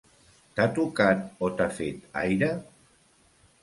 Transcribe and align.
T'ha 0.55 0.65
tocat 0.79 1.23
o 1.49 1.53
t'ha 1.61 1.71
fet 1.79 2.11
aire? 2.27 2.53